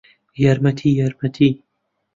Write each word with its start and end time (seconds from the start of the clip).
یارمەتی! 0.43 0.91
یارمەتی! 0.99 1.49